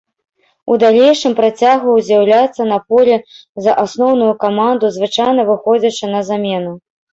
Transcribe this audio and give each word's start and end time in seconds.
У 0.71 0.77
далейшым 0.83 1.35
працягваў 1.39 1.97
з'яўляцца 2.07 2.61
на 2.71 2.79
полі 2.95 3.15
за 3.67 3.77
асноўную 3.85 4.33
каманду, 4.47 4.93
звычайна 4.99 5.49
выходзячы 5.53 6.05
на 6.19 6.27
замену. 6.35 6.77